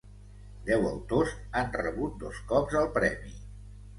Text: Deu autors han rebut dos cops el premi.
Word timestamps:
Deu 0.69 0.85
autors 0.91 1.35
han 1.59 1.69
rebut 1.81 2.17
dos 2.25 2.39
cops 2.53 2.79
el 2.83 2.91
premi. 2.99 3.37